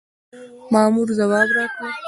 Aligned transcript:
مامور 0.73 1.07
ځواب 1.17 1.47
راکړ. 1.57 1.89